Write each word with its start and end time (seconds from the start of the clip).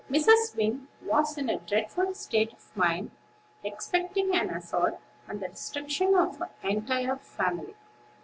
Mrs. 0.09 0.55
Wing 0.55 0.87
was 1.05 1.37
in 1.37 1.47
a 1.47 1.59
dreadful 1.59 2.15
state 2.15 2.53
of 2.53 2.75
mind, 2.75 3.11
expecting 3.63 4.33
an 4.33 4.49
assault, 4.49 4.99
and 5.27 5.39
the 5.41 5.49
destruction 5.49 6.15
of 6.15 6.39
her 6.39 6.49
entire 6.63 7.17
family. 7.17 7.75